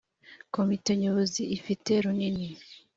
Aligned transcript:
komite 0.55 0.89
nyobozi 1.01 1.41
ifite 1.57 1.91
runini. 2.03 2.49